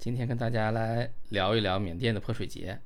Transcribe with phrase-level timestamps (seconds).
[0.00, 2.80] 今天跟大家来聊一聊缅甸的泼水节。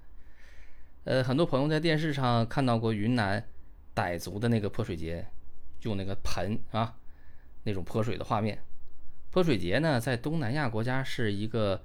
[1.04, 3.46] 呃，很多朋友在电视上看到过云南
[3.94, 5.24] 傣族的那个泼水节，
[5.82, 6.96] 用那个盆啊
[7.62, 8.58] 那种泼水的画面。
[9.30, 11.80] 泼水节呢，在东南亚国家是一个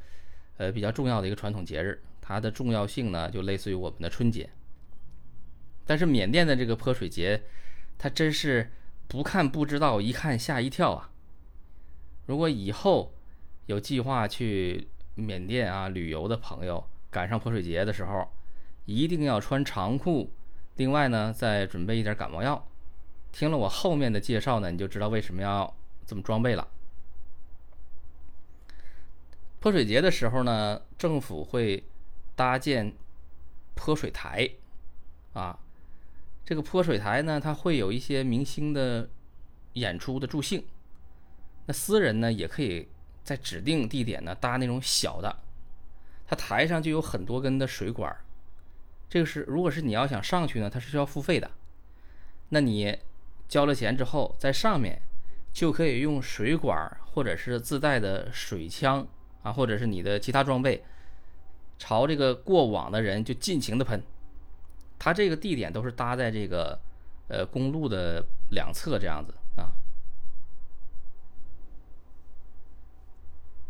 [0.58, 4.50] 呃比较重要的一个传统节日，它的重要性呢就类似于我们的春节。
[5.86, 7.44] 但是缅甸的这个泼水节，
[8.00, 8.72] 它真是
[9.08, 11.12] 不看不知道，一看吓一跳啊！
[12.26, 13.14] 如果以后
[13.68, 14.88] 有计划去
[15.20, 18.28] 缅甸啊旅游的朋友，赶上泼水节的时候，
[18.86, 20.32] 一定要穿长裤。
[20.78, 22.68] 另外呢，再准备一点感冒药。
[23.32, 25.76] 听了我后面的介绍呢，你就知道为什么要
[26.08, 26.68] 这么装备了。
[29.60, 31.84] 泼水节的时候呢，政府会
[32.36, 32.94] 搭建
[33.76, 34.50] 泼水台，
[35.34, 35.60] 啊。
[36.46, 39.08] 这个泼水台呢，它会有一些明星的
[39.74, 40.66] 演出的助兴。
[41.68, 42.88] 那私人呢，也可以
[43.30, 45.36] 在指定地点呢搭那种小的，
[46.26, 48.12] 它台上就有很多根的水管。
[49.08, 51.52] 这个是，如果是你要想上去呢，它是需要付费的。
[52.50, 52.98] 那你
[53.48, 55.00] 交了钱之后，在上面
[55.54, 59.08] 就可以用水管或者是自带的水枪
[59.44, 60.84] 啊，或者是你的其他装备，
[61.78, 64.02] 朝这个过往的人就尽情的喷。
[64.98, 66.80] 它这个地点都是搭在这个，
[67.28, 69.70] 呃，公路的两侧这样子啊。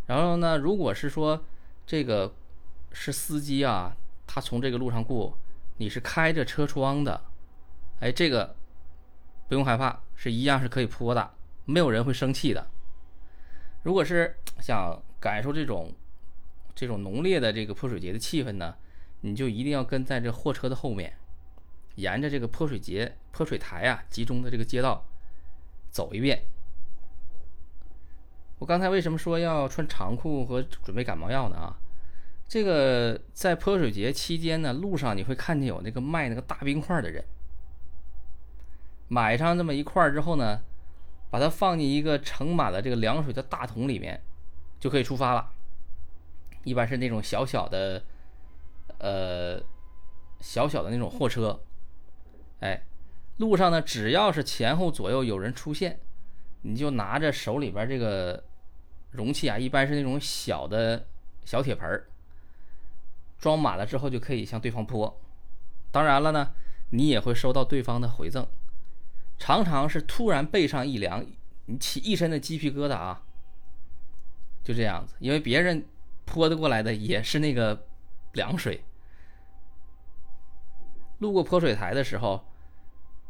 [0.10, 1.46] 然后呢，如果是说
[1.86, 2.34] 这个
[2.92, 5.38] 是司机啊，他从这个路上过，
[5.78, 7.22] 你是开着车窗的，
[8.00, 8.56] 哎，这个
[9.48, 11.32] 不用害怕，是一样是可以泼的，
[11.66, 12.68] 没有人会生气的。
[13.84, 15.94] 如果是想感受这种
[16.74, 18.74] 这种浓烈的这个泼水节的气氛呢？
[19.22, 21.14] 你就一定要跟在这货车的后面，
[21.98, 25.06] 沿着这个泼水节泼水台啊集中的这个街道
[25.92, 26.42] 走一遍。
[28.60, 31.56] 我刚才为什么说要穿长裤和准备感冒药呢？
[31.58, 31.76] 啊，
[32.48, 37.24] 这个在泼水节期间呢，路上你会看见有那个卖那个大冰块的人，
[39.08, 40.62] 买上这么一块之后呢，
[41.32, 44.22] 把它放进一个盛满了这个凉水的大桶里面，
[44.80, 45.52] 就可以出发了。
[46.64, 48.04] 一般是那种小小的。
[48.98, 49.58] 呃，
[50.42, 51.58] 小小的那种货车，
[52.60, 52.84] 哎，
[53.38, 56.02] 路上呢，只要是前后左右有人出现，
[56.64, 58.44] 你就拿着手里边这个
[59.12, 61.08] 容器啊，一般是那种小的
[61.46, 62.08] 小铁盆儿，
[63.40, 65.20] 装满了之后就可以向对方泼。
[65.92, 66.52] 当然了呢，
[66.92, 68.46] 你也会收到对方的回赠，
[69.38, 71.26] 常常是突然背上一凉，
[71.66, 73.24] 你起一身的鸡皮疙瘩啊，
[74.64, 75.86] 就这样子，因为别人
[76.26, 77.88] 泼的过来的也是那个
[78.34, 78.84] 凉水。
[81.18, 82.46] 路过泼水台的时候，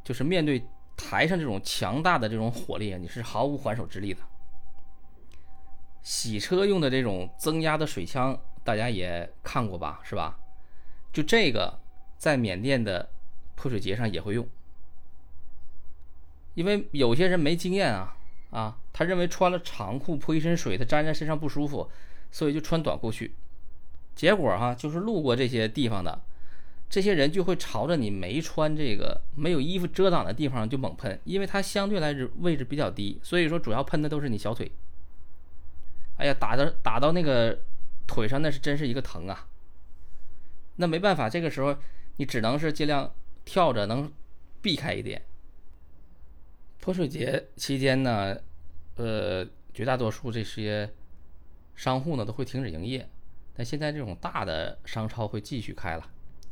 [0.04, 4.22] 就是面对台上这种强大的这种火力啊，你是毫无还手之力的。
[6.10, 10.40] 洗车用的这种增压的水枪，大家也看过吧，是吧？
[11.14, 11.80] 就这个
[12.18, 13.08] 在缅甸的
[13.54, 14.50] 泼水节上也会用，
[16.56, 18.18] 因为有些人没经验啊
[18.50, 21.88] 啊，他认为穿了长裤泼一身水，他沾在身上不舒服，
[22.32, 23.36] 所以就穿短裤去。
[24.16, 26.20] 结果哈，就是路过这些地方的。
[26.90, 34.72] 这些人就会朝着你没穿这个没有衣服遮挡的地方就猛喷，因为它相对来说位置比较低，所以说主要喷的都是你小腿。
[36.20, 37.58] 哎呀，打到打到那个
[38.06, 39.48] 腿上，那是真是一个疼啊！
[40.76, 41.78] 那没办法，这个时候
[42.18, 43.14] 你只能是尽量
[43.46, 44.12] 跳着能
[44.62, 45.22] 避开一点。
[46.82, 48.38] 泼水节期间呢，
[48.98, 50.94] 呃，绝大多数这些
[51.74, 53.08] 商户呢都会停止营业，
[53.56, 56.06] 但现在这种大的商超会继续开了。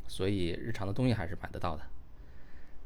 [0.07, 1.83] 所以日常的东西还是买得到的。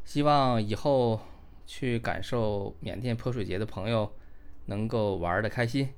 [0.03, 1.22] 希望以后
[1.68, 4.12] 去感受缅甸泼水节的朋友
[4.66, 5.94] 能够玩的开心。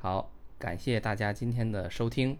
[0.00, 2.38] 好，感谢大家今天的收听。